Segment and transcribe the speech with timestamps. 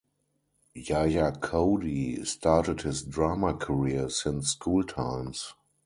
[0.75, 5.53] Jayakody started his drama career since school times.